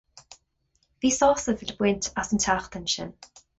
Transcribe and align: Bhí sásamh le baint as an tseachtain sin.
Bhí 1.03 1.11
sásamh 1.17 1.63
le 1.69 1.77
baint 1.83 2.11
as 2.25 2.33
an 2.33 2.41
tseachtain 2.47 2.91
sin. 2.97 3.17